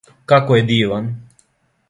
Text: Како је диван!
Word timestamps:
Како 0.31 0.57
је 0.57 0.63
диван! 0.71 1.13